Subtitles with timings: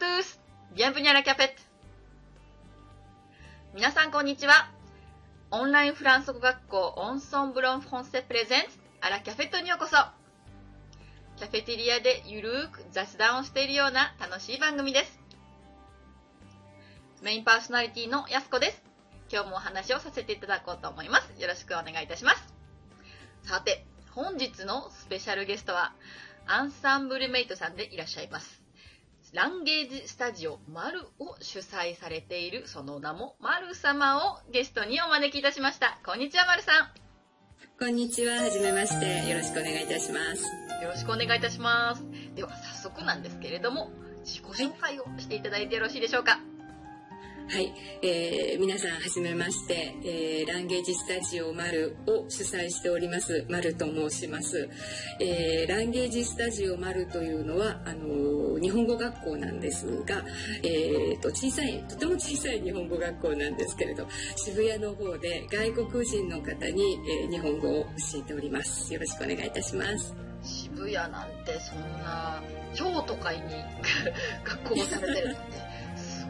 [0.00, 0.40] tous!
[0.74, 1.54] Bienvenue à la cafette!
[3.74, 4.70] 皆さんこんにちは。
[5.50, 9.96] オンラインフランス語学校オンソンブロンフランセプレゼンツアラキャフェットにようこそ。
[11.36, 15.20] キャフェテリアでゆるーく雑談をしているような楽しい番組です。
[17.20, 18.82] メインパーソナリティのやすこです。
[19.30, 21.30] 今日もお話をさせていただこうと思います。
[21.38, 22.54] よろしくお願いいたします。
[23.42, 25.92] さて、本日のスペシャルゲストは、
[26.46, 28.59] アンサンブルメイトさんでいらっしゃいます。
[29.32, 36.00] ランゲージスタジオ丸を主催されているその名も丸様をゲストにお招きいたしました。
[36.04, 36.88] こんにちは、丸さん。
[37.78, 38.42] こんにちは。
[38.42, 39.30] はじめまして。
[39.30, 40.42] よろしくお願いいたします。
[40.82, 42.02] よろしくお願いいたします。
[42.34, 43.92] では、早速なんですけれども、
[44.24, 46.32] 自己紹介をしていただいてよろしいでしょうか。
[46.32, 46.49] はい
[47.52, 53.44] はい、えー、皆さんはじめまして、えー、ランゲージスタジオ丸を主催しております。
[53.50, 54.68] 丸と申します、
[55.18, 60.24] えー、ランゲージスタジオ丸というのはあの日本語学校なんですが、
[60.62, 64.06] えーと、小さいとても小さい日本語学校なんですけれど
[64.36, 68.94] 渋谷の方で外国人の方に、えー、日本語を教えております。
[68.94, 70.14] よろしくお願いいたします。
[70.44, 72.40] 渋谷なんてそんな
[72.74, 73.42] 超都会に
[74.44, 75.69] 学校をされてるなんて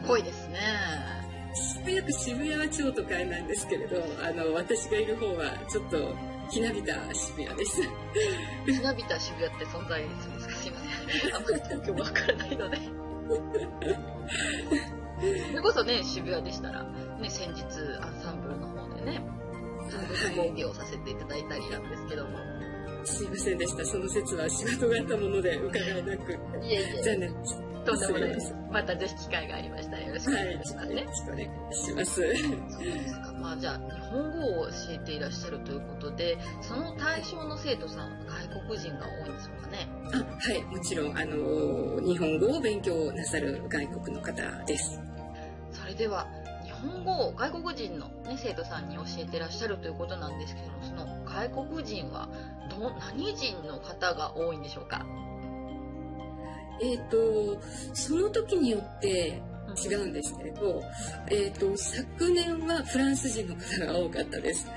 [0.07, 0.59] ごいですね。
[1.53, 6.15] 渋谷区渋谷は超都会なんですけれど、あの、私がいる方はちょっと
[6.49, 7.81] ひなびた渋谷です。
[8.65, 10.55] ひなびた渋谷って存在するんですか？
[10.55, 11.35] すいません。
[11.35, 12.77] あんまり東京わからないので。
[15.49, 17.61] それこそね、渋谷でしたら、ね、先日、
[18.01, 19.21] アンサンブルの方でね、
[20.35, 22.37] 講義をさせていただいたりなんですけども。
[23.03, 23.83] すいませんでした。
[23.83, 26.33] その説は仕事があったもので伺えなく。
[26.63, 27.01] いえいえ。
[27.01, 27.61] 残念です。
[27.85, 28.55] とんでもないです。
[28.71, 30.77] またぜひ機会がありましたらよろしくお願いしますね。
[30.77, 32.13] はい、よろしくお願いします。
[32.13, 33.33] そうですか。
[33.33, 44.99] まあじゃあ、日本語を教えていらっしゃるということで、その対象の生徒さん、外国人が多いんですかねあ、はい、もちろん、あの、日本語を勉強なさる外国の方です。
[45.71, 46.27] それでは、
[46.63, 52.27] 日本語を外国人の、ね、生徒さんに教えてらっしゃるということなんですけども、その外国人は
[52.69, 55.05] ど、何人の方が多いんでしょうか？
[56.81, 57.61] えっ、ー、と、
[57.93, 59.41] その時によって
[59.83, 60.81] 違うんですけれど、
[61.29, 64.67] えっ、ー、と、昨年はフランス人の方が多かったです。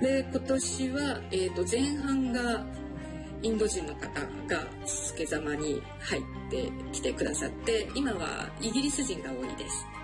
[0.00, 2.64] で、今年は、えっ、ー、と、前半が
[3.42, 4.08] インド人の方
[4.48, 9.97] が助ざまに入ってきてくださって、今はイギリス人が多いです。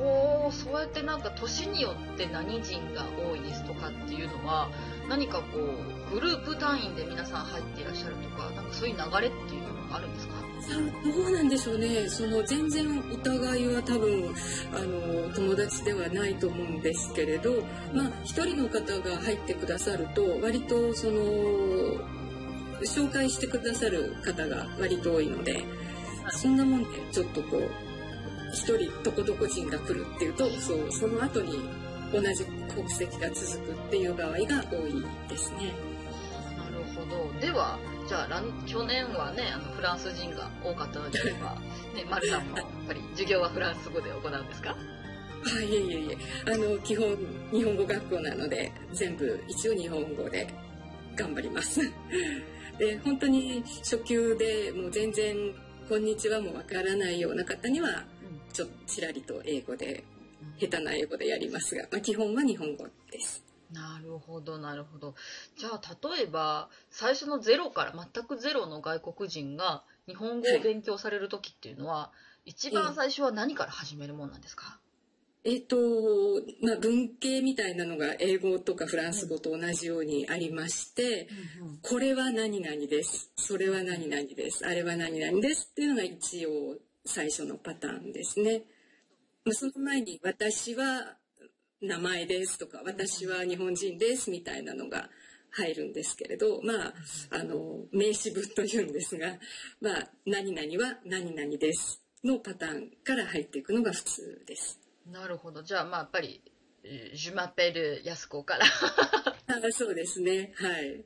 [0.00, 4.68] ほう、そうやってなんか年によって何人が多いですとかっていうのは、
[5.08, 10.34] 何かこう、グループ単位で皆さん入っていらっしゃるとか、なんかそういう流れっていうのがあるんですか？
[10.68, 12.08] どうなんでしょうね。
[12.08, 14.34] その全然お互いは多分
[14.74, 17.62] あの友達ではないと思うんですけれど
[17.94, 21.22] まあ一人の方が入ってくださると割とその
[22.82, 25.64] 紹介してくださる方が割と多いので
[26.32, 27.62] そんなもんでちょっとこう
[28.52, 31.58] 一人どこどこ人が来るっていうとそうその後に
[32.12, 32.44] 同じ
[32.74, 34.36] 国籍が続くっていう場合が
[34.70, 35.74] 多いですね。
[36.56, 37.40] なるほど。
[37.40, 37.78] では
[38.08, 41.54] じゃあ去年はねあのフランス人が多かったのであれば、
[41.94, 44.74] ね、丸さんもやっぱり授業はフランス語で行うんですか？
[45.56, 46.16] あいえいえいえ。
[46.50, 47.16] あの基本
[47.52, 50.48] 日本語学校なので全部一応日本語で
[51.14, 51.80] 頑張ります。
[52.78, 55.36] で本当に初級でもう全然
[55.88, 58.04] 「こんにちは」もわからないような方には
[58.52, 60.04] ちょっとちらりと英語で
[60.60, 63.42] 下手な英語でやりますが、まあ、基本は日本語です
[63.72, 65.14] なるほど、なるほど。
[65.58, 72.12] じゃあ、例えば、最初のゼロから、全くゼロの外国人が日本語を勉強される時っていうのは、は
[72.46, 74.80] い、一番最初は何から始めるもんなんですか、
[75.44, 75.76] えっ、ー、と、
[76.62, 81.28] まあ、文系みたいなのが英語とかフランス語と同じようにありまして、
[81.60, 83.30] うんうん、これは何々です。
[83.36, 84.66] それは何々です。
[84.66, 86.76] あれは何々ですっていうのが一応
[87.08, 88.62] 最初のパターンですね。
[89.50, 91.16] その前に私は
[91.80, 95.08] 名前ですとか私は日本人ですみたいなのが
[95.50, 96.94] 入るんですけれどまあ
[97.30, 99.38] あの名詞文というんですが
[99.80, 104.78] まあ何々は何々ですのパターンから入っていくのが普通です。
[105.06, 106.42] なるほどじゃあまあやっぱり
[107.14, 108.66] ジュマペル安子から
[109.48, 111.04] あそうですねはい、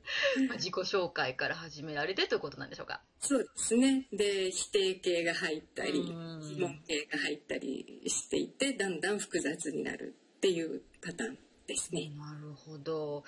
[0.55, 12.11] 自己紹介から始められてということなんでしょうかそうですねで否定形が入ったり疑問形が入ったりしていってだんだん複雑になるっていうパターンですね。
[12.17, 13.23] なるほど。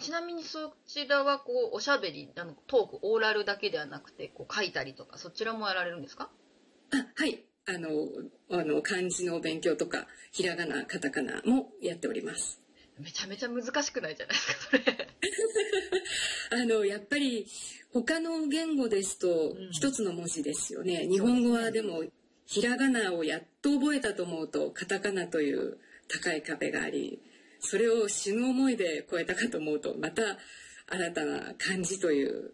[0.00, 6.30] ちなみにそちらはこうおしゃべりあのトークオーラルだけではなくてこう書いたりとかそちらもやられるんですか？
[6.94, 7.90] あはいあの
[8.50, 12.63] あの漢字の勉強とかひらがなカタカナもやっております。
[12.98, 15.08] めちゃめちゃ難しくないじゃないですかそれ。
[16.62, 17.46] あのやっぱり
[17.92, 21.02] 他の言語ですと一つの文字ですよね。
[21.04, 22.04] うん、日本語はでも
[22.46, 27.20] ひらがなをやっと覚えたと思うとカタカナという高い壁があり
[27.60, 30.38] それを死ぬ思いで越えたかと思うとまた
[30.86, 32.52] 新たな漢字という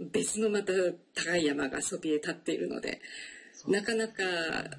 [0.00, 0.72] 別のまた
[1.14, 3.00] 高い山がそびえ立っているので
[3.68, 4.22] なかなか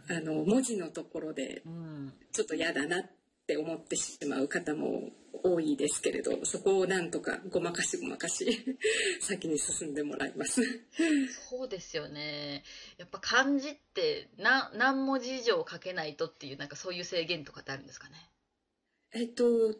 [0.09, 1.63] あの文字のところで
[2.31, 3.09] ちょっと嫌だなっ
[3.47, 5.09] て思ってしまう方も
[5.43, 8.45] 多いですけれどそこをなんとかごまかしごまかし
[9.21, 10.61] 先に進んでもらいます。
[11.49, 12.63] そうですよね。
[12.97, 18.15] やっぱ漢字って何何文字以上書けないとっていうなんかそういう制限とかってあるんですかね？
[19.13, 19.75] えっと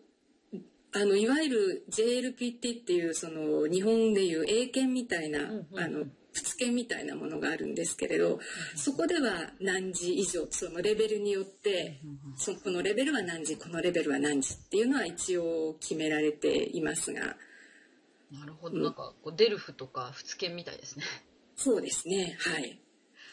[0.94, 6.06] あのいわゆる JLPT っていうその日本でいう英検みたいな、うんうんうん、あの
[6.38, 8.40] 仏研みたいなものがあるんですけれど、
[8.76, 12.00] そこでは何時以上そのレベルによって、
[12.38, 17.38] そこのレベルは何時このレベルは何時っていうのは一応決められていますが。
[18.32, 21.06] なるほど、うん、なんかこうデルフとか仏研みたいですね。
[21.56, 22.38] そうですね。
[22.40, 22.80] はい。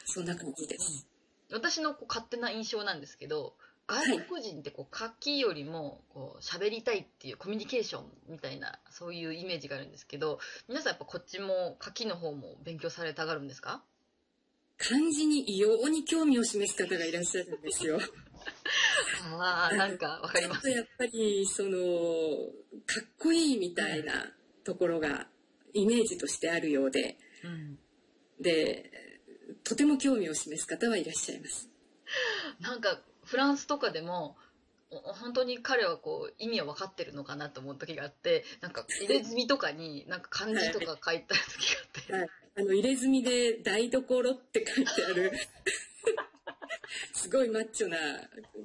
[0.07, 1.07] そんな感じです、
[1.51, 3.55] 私のこう勝手な印象なんですけど
[3.87, 10.39] 外国人ってこう書きよりもこう喋りたいっていうコミュニケーションみたいなそういうイメージがあるんですけど
[10.69, 13.83] 皆さんやっぱこっちも書きの方も勉強されたがるんですか？
[14.79, 18.01] 漢字に異様に興味を示す方がいらっしゃるんですよ。
[19.39, 20.69] ああなんかわかります。
[20.71, 21.79] やっぱりその
[22.87, 24.13] かっこいいみたいな
[24.65, 25.27] ところが
[25.73, 27.79] イメージとしてあるようで、うん、
[28.41, 28.91] で
[29.63, 31.69] とても興味を示す方はいらっしゃいます。
[32.61, 33.01] なんか
[33.35, 34.37] フランスとかでも
[34.91, 42.21] 本当に彼はこう意味は分かってるのかなと思う時があってなんか入れ墨とかになんか漢字とか書いた時があって、はい。
[42.21, 45.33] はい、あの入れ墨で「台所」って書いてある。
[47.13, 47.97] すごいマッチョな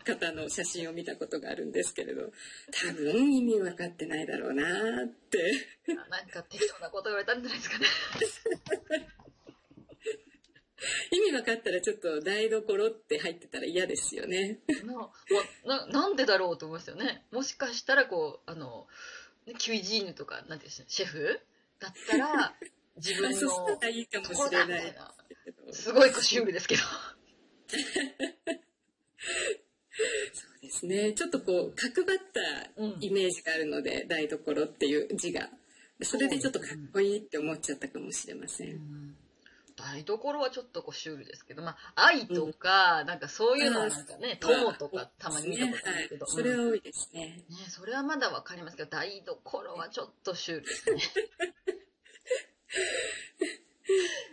[0.04, 2.32] 方の写真を見たことがあるんですけれど。
[2.72, 5.52] 多分意味分かってないだろうなって。
[5.88, 9.10] なんか適当なこと言われたんじゃないですかね
[11.12, 14.60] 意味分かったらちょっと台所って入ってたら嫌ですよね。
[15.66, 17.26] なななんでだろうと思いますよね。
[17.32, 18.88] もしかしたらこうあの
[19.58, 21.40] キュイジーヌとかなんていうシェフ？
[21.80, 22.56] だったら
[22.98, 25.14] 自分の ところだみたいな。
[25.72, 26.82] すごいシュールですけど。
[26.82, 26.88] そ
[30.48, 31.14] うですね。
[31.14, 32.42] ちょっとこう角張った
[33.02, 35.50] イメージがあるので、うん、台所っていう字が。
[36.02, 38.70] それでちょっとかっこいいって思っちゃったかもしれません。
[38.70, 39.18] うん
[39.80, 44.06] 台所はちょっとこうシュールですけど、まあ、愛とか、うん、なんかそういうのはなん。
[44.06, 46.26] かね、友とかたまに見たことあるけど。
[46.26, 47.22] ねはい、それは多いですね。
[47.50, 51.02] ね、それはまだわかりますけど、台所はちょっとシュールですね。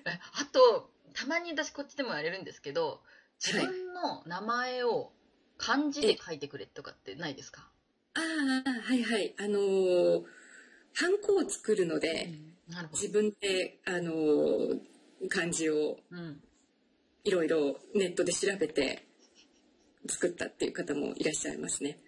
[0.35, 3.03] あと、たまに私こっちでもやれるんですけど、
[3.45, 5.13] 自分の名前を
[5.59, 7.69] 漢字で書いてくれとかってないですか？
[8.15, 8.23] ああ、
[8.83, 9.35] はいはい。
[9.39, 10.25] あのー、
[10.95, 12.31] ハンコを作るので、
[12.69, 14.96] うん、自分で、あのー
[15.29, 15.99] 漢字を
[17.25, 19.07] いろいろネットで調べて
[20.09, 21.99] 作ったっていう方もいらっしゃいますね。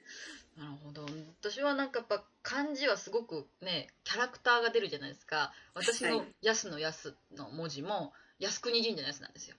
[0.56, 1.06] なるほど。
[1.40, 5.52] 私はなんかやっぱ漢字はすごくねキャラクターが出るじゃないですか。
[5.74, 9.56] 私の「やすのやす」の文字も靖国神社のやすなんですよ。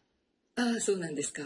[0.56, 1.44] ああそうなんですか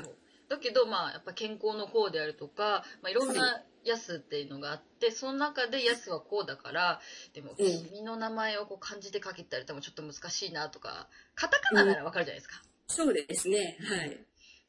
[0.53, 7.01] だけどまあやっぱ健康の方であるとか、まあ、いろんなやすっていうのがあってその中でやすはこうだから
[7.33, 13.77] でも君の名前をこう漢字で書けたり多分ちょっと難しいなとかカタカナならわかるじゃないですか、うん、そうですね。
[13.81, 14.19] はい。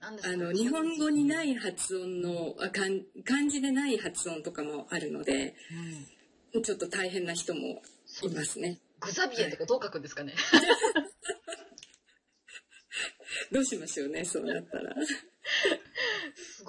[0.00, 2.88] あの日本語にない発音のあ漢
[3.24, 5.54] 漢字でない発音とかもあるので、
[6.54, 7.80] うん、ちょっと大変な人もい
[8.34, 8.80] ますね。
[9.00, 10.34] グザビエとかどう書くんですかね、
[13.50, 14.94] どうしましょうねそうなったら。
[15.06, 15.33] す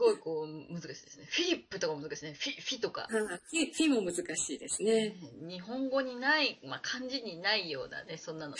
[0.05, 1.25] ごいこう難しいですね。
[1.27, 2.33] フィリップとかも難しいね。
[2.33, 3.07] フィフィとか。
[3.09, 5.15] フィフィも難しいですね。
[5.41, 8.57] 日本語にない、まあ、漢字にないようなね、そんなのも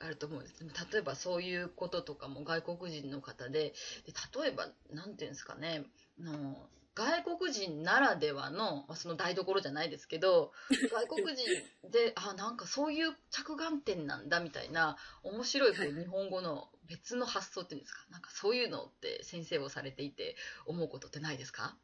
[0.00, 0.64] あると思うんです。
[0.64, 3.72] はい、例えばそういうこととかも外国人の方で、
[4.06, 4.12] で
[4.42, 5.84] 例えば、なんていうんですかね、
[6.20, 6.56] の
[6.94, 10.52] 外国人ならではの、まあ、その台所じゃないですけど、
[10.92, 11.44] 外国人
[11.90, 20.36] で、あ、なんかそういう着眼点なんだみたいな、面白いこう日本語の別の発想っていうんですか、なんかそういうのって先生をされていて
[20.66, 21.76] 思うことってないですか？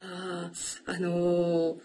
[0.00, 0.50] あ
[0.86, 1.76] あ、あのー、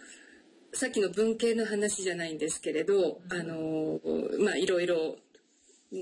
[0.73, 5.15] さっきの文系の話じゃないんですけれど、うん、あのー、まあいろいろ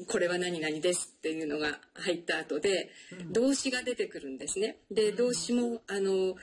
[0.07, 2.89] これは何々ですっていうのが入った後で、
[3.31, 4.77] 動詞が出てくるんですね。
[4.89, 6.36] で、動詞も、あの、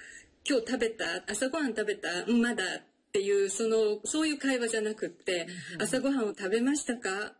[0.48, 2.68] 今日食べた朝ごはん食べたまだっ
[3.12, 5.48] ていうそのそういう会話じゃなくって、
[5.80, 7.34] 朝ごはんを食べましたか？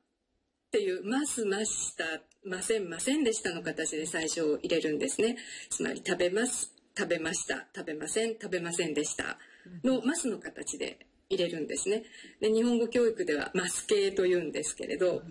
[0.73, 5.37] っていう「ますました」「ませんませんでした」の形で最初入れるんですね
[5.69, 9.39] つまり「食べます」「食べました」「食べません」「食べませんでした」
[9.85, 12.05] の「ます」の形で入れるんですね
[12.41, 15.23] で日本語教育では「ます系」というんですけれど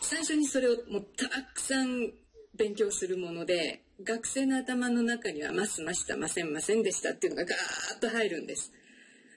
[0.00, 2.14] 最初にそれをもうたくさん
[2.54, 8.72] 勉強するもので学生の頭の中には「ますましたませんませんでした」っていうのがガーッと入るんです。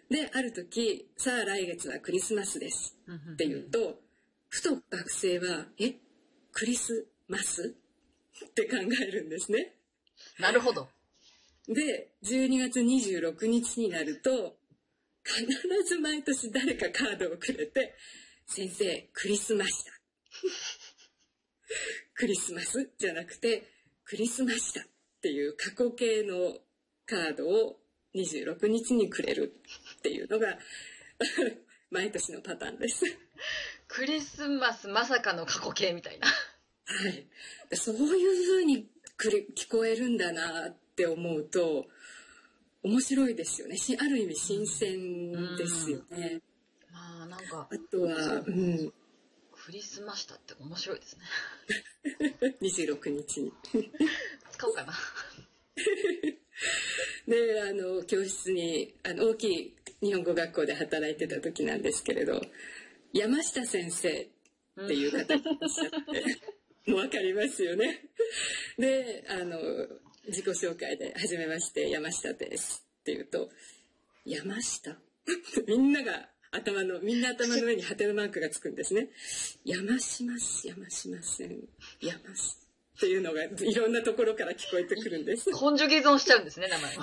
[0.09, 2.95] である時「さあ来月はクリスマスです」
[3.33, 4.06] って言うと
[4.49, 5.95] ふと学生は「え
[6.51, 7.75] クリスマス?」
[8.45, 9.75] って考えるんですね。
[10.39, 10.89] なるほど。
[11.67, 14.57] で12月26日になると
[15.23, 15.45] 必
[15.85, 17.95] ず毎年誰かカードをくれて
[18.47, 19.91] 「先生クリスマした」
[22.15, 23.69] クリスマスじゃなくて
[24.05, 24.87] クリスマしたっ
[25.21, 26.61] ていう過去形の
[27.05, 27.81] カードを
[28.15, 29.53] 26日にくれる
[29.97, 30.57] っていうのが
[31.91, 33.03] 毎年のパターンです。
[33.87, 36.27] クリスマスまさかの過去形みたいな。
[36.27, 36.33] は
[37.09, 37.27] い。
[37.75, 41.87] そういう風にくれ聞こえるんだなって思うと
[42.83, 43.77] 面白いですよね。
[43.77, 46.41] しある意味新鮮ですよね。
[46.91, 48.93] まあなんかあとは、うん、
[49.51, 51.23] クリスマしたって面白いですね。
[52.61, 53.51] 26日に。
[54.51, 54.93] 使おうかな。
[57.27, 62.41] であの教室にあの大きい日本語学校で働いてた時なんですけれど
[63.17, 65.89] 山下先生っていう方がいらっしゃっ
[66.85, 68.03] て、もう分かりますよね。
[68.77, 69.57] であの
[70.27, 73.49] 自己紹介で「はじめまして山下です」って言うと
[74.25, 74.97] 「山下?
[75.67, 79.09] 」みんなが頭のみんな頭の上にハテナマークがつくんですね。
[79.65, 81.67] 山します山しません
[81.99, 82.55] 山し
[82.97, 85.51] っていうのがいろんなところから聞こえてくるんです。
[85.51, 87.01] コンジュゲーゾンしちゃうんですね、名前を。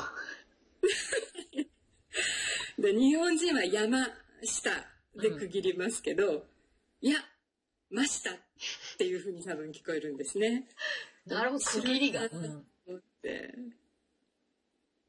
[2.83, 4.07] で日本人は山
[4.43, 6.45] 下で区切りますけど、
[7.01, 7.19] いや
[7.91, 8.35] 真下っ
[8.99, 10.69] ていうふうに多分聞こえるんですね。
[11.27, 12.27] なるほど、区切りが。
[12.27, 12.67] うん、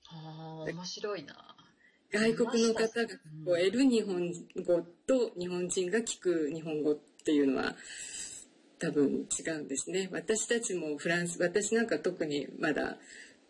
[0.08, 1.56] ああ、面白いな。
[2.12, 4.32] 外国の方が聞こえる日本
[4.64, 6.96] 語と日本人が聞く日本語っ
[7.26, 7.76] ていうのは
[8.80, 10.10] 多分違うんですね。
[10.12, 12.98] 私たちもフランス私なんか特にまだ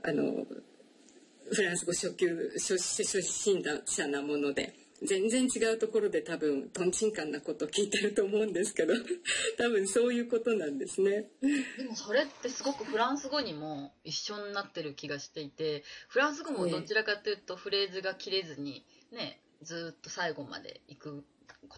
[0.01, 0.47] あの
[1.51, 8.93] フランス語初級初初心者なもので全然違うところで多分とんちんかんなこと聞いてると思うんですけど
[9.57, 11.29] 多分そういうことなんですね。
[11.77, 21.25] でもそれってすごくフランス語にも一緒になってる気がしていてフランス語もどちらかというとフレーズが切れずにねずっと最後までいく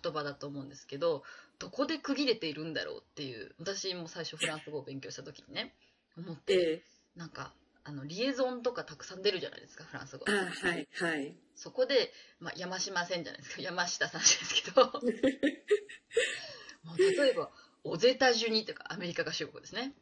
[0.03, 1.23] 言葉だと思うんですけど
[1.59, 5.73] どこで区切れているんだろうっていう私も最初フランス語を勉強した時にね
[6.17, 7.51] 思って、ええなんか
[7.87, 10.25] あのリエゾンとかたくさん出るじゃないですかフランス語。
[10.27, 11.33] あはいはい。
[11.55, 13.61] そこで、まあ、山島せんじゃないですか。
[13.61, 14.91] 山下さんですけど。
[16.83, 17.49] もう例えば
[17.85, 19.93] オゼタジュニとかアメリカ合衆国ですね。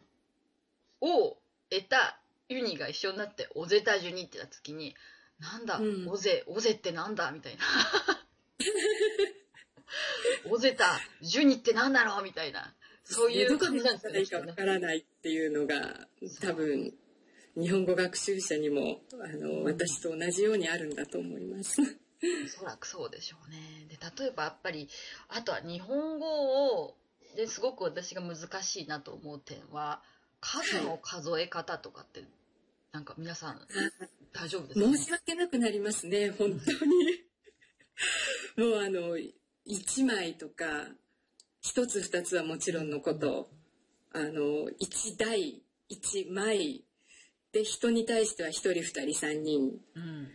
[1.00, 1.38] を
[1.70, 4.96] エタユニが一緒になってオゼタジュニってなった時に
[5.38, 6.10] なんだ、うん。
[6.10, 7.30] オゼオゼってなんだ？
[7.32, 7.64] みたいな。
[10.50, 12.24] オゼタジュニってなんだろう？
[12.24, 12.74] みたいな。
[13.04, 16.08] そういう感じなんですしたらいいかわからないっていうのが
[16.42, 16.92] 多分
[17.58, 21.82] 日本語学習者にもあの私と同じようにあるんだと思います。
[21.82, 23.58] おそらくそうでしょうね。
[23.90, 24.90] で例えばやっぱり
[25.30, 26.96] あとは日本語を
[27.36, 30.02] ですごく私が難しいなと思う点は
[30.42, 32.24] 数の数え方とかって、
[32.92, 33.60] なんか皆さん
[34.34, 34.98] 大丈夫ですか、ね？
[34.98, 38.70] 申し訳なくなりますね本当に。
[38.70, 40.66] もうあの1枚とか
[41.64, 43.50] 1つ2つはもちろんのこと
[44.14, 46.85] あの1台1枚
[47.56, 49.80] で人に対しては1人2人3人。
[49.96, 50.30] うん。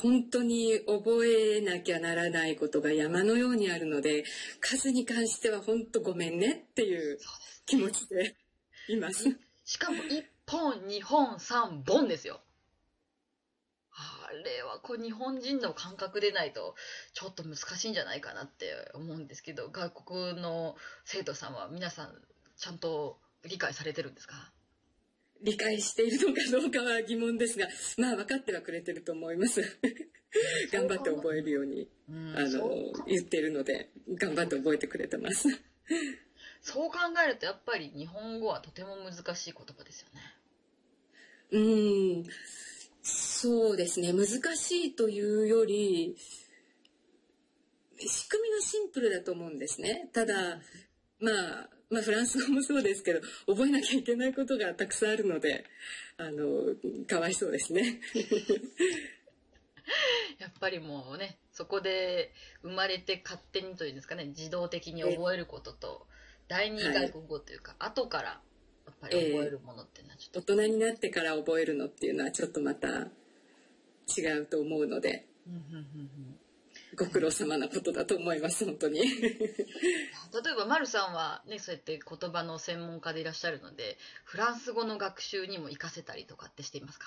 [0.00, 4.24] 本当に覚えなきゃならないことが山のようにあるので
[4.60, 7.18] 数に関しては本当ごめんねっていう
[7.66, 8.36] 気持ちで
[8.88, 9.24] います。
[9.64, 12.40] しかも1本2本3本ですよ。
[13.90, 16.76] あれはこう日本人の感覚でないと
[17.12, 22.14] ちょっと難しいんじゃないかなって思うんですけど外国の生徒さんは皆さん
[22.56, 24.52] ちゃんと理解されてるんですか？
[25.42, 29.62] 理解しているのかどうかは疑問ですが まあ分かってはくれてると思います。
[30.70, 35.48] 頑張って覚えるようにうんあの言ってるので頑張って覚えてくれてます。
[36.62, 40.20] そう考えるとやっぱり日本語はとても難しい言葉ですよね。
[41.52, 42.26] うーん
[43.02, 44.26] そうですね難
[44.56, 46.16] しいというより
[47.98, 50.60] 仕組みはシンプルだと思うんですねただ
[51.20, 55.64] まあまあフランス語もそうですけど覚えなきゃいけないことがたくさんあるので
[56.18, 56.74] あの
[57.06, 58.00] かわいそうですね。
[60.38, 66.06] やっぱりもうね、そこで生まれて勝手にというんですかね、自動的に覚えることと、
[66.48, 68.40] 第二外国語というか、後から
[68.86, 73.08] やっぱり覚えるものっていうのはちょっと、大人になってから覚えるのっていうのはちょっとまた
[74.16, 75.26] 違うと思うので。
[75.46, 76.38] うんうんうんうん
[76.98, 79.00] ご苦労様なことだと思います本当に。
[79.00, 87.06] 例えば丸さんはねそうやって言葉の専門家でいらっしゃるのでフランス語の学習にも活かせたりとかってしていますか？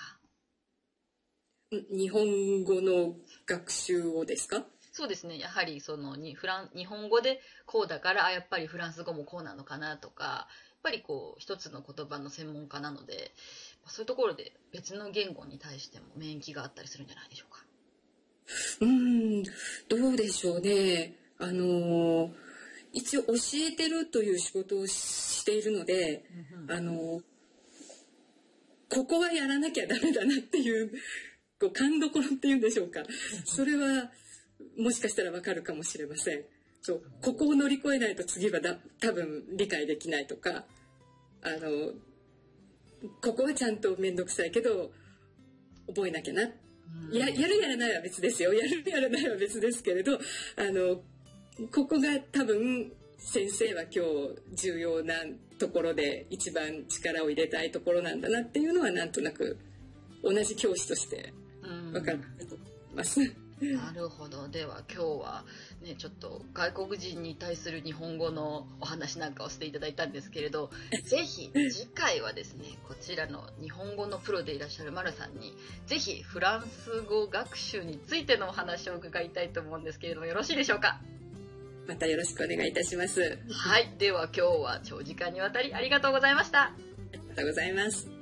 [1.72, 3.14] 日本語の
[3.46, 4.64] 学習をですか？
[4.92, 5.38] そうですね。
[5.38, 10.46] やはりそのにフラン日本語でこうだからあやっぱりフランス語もこうなのかなとかや
[10.78, 13.32] っぱりこう一つの言葉の専門家なので
[13.86, 17.60] そういうところで別の言語に対しても免疫があったりするんじゃないでしょうか。
[18.80, 19.50] うんど
[20.12, 21.14] うでしょうね。
[21.38, 22.30] あの
[22.92, 26.24] 一応教えてるという仕事をしているので、
[26.68, 27.20] うん、あの
[28.88, 30.90] ここはやらなきゃダメだなっていう
[31.60, 33.02] こう勘どころっていうんでしょうか。
[33.44, 34.10] それは
[34.76, 36.44] もしかしたらわかるかもしれません。
[36.82, 40.64] そうここを乗り越えないと次はだ多分理解できないとか
[41.42, 41.92] あの
[43.22, 44.90] ここはちゃんと面倒くさいけど
[45.86, 46.48] 覚えなきゃな、
[47.12, 48.52] ややるやらないは別ですよ。
[48.54, 50.18] やるやらないは別ですけれどあ
[50.72, 51.02] の
[51.70, 54.04] ここが多分先生は今
[54.54, 55.14] 日重要な
[55.58, 59.58] ところで一番力を入れたいところなんだなっていうのはなんとなく
[60.22, 61.32] 同じ教師として
[61.92, 62.18] 分かる
[62.48, 63.20] と思います。
[63.60, 64.48] なるほど。
[64.48, 65.44] では今日は
[65.82, 70.70] ねちょっと外国人に対する日本語のお話なんかをしていただいたんですけれど
[71.04, 75.54] ぜひ次回はですねこちらの日本語のプロでいらっしゃる丸さんに
[75.86, 81.00] ぜひフランス語学習についてのお話を伺いたいと思うんですけれどもよろしいでしょうか？
[81.86, 83.38] またよろしくお願いいたします。
[83.50, 83.94] はい。
[83.98, 86.62] では今日は長時間にわたりありがとうございました。
[86.62, 86.72] あ
[87.12, 88.19] りがとうございます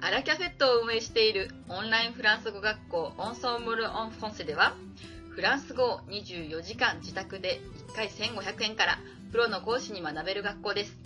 [0.00, 4.74] アラキャフェットを運営しているオンラインフランス語学校オンソームル・オン・フォンセでは
[5.30, 7.60] フランス語を24時間自宅で
[7.92, 8.98] 1回1500円から
[9.32, 10.96] プロの講師に学べる学校です。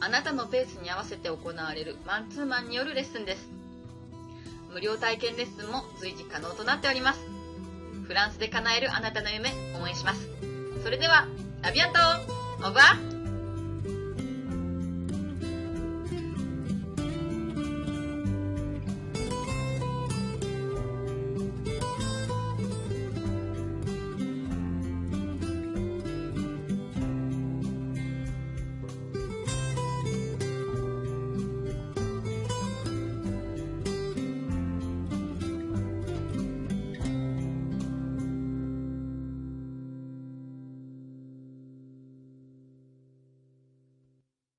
[0.00, 3.48] あなたのペースに合わせて行われるマンツーマンによるレッスンです。
[4.72, 7.20] 無料体験レッスンも随時可能となっております。
[8.06, 9.50] フランスで叶えるあなたの夢
[9.82, 10.28] 応援します。
[10.82, 11.26] それでは
[11.62, 11.98] アビアント
[12.66, 13.17] オーバー。